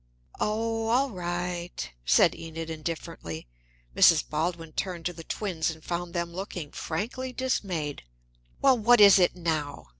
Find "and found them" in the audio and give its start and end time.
5.69-6.33